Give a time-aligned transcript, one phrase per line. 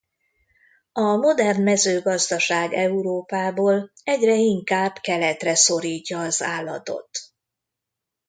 [0.91, 7.09] A modern mezőgazdaság Európából egyre inkább keletre szorítja az állatot.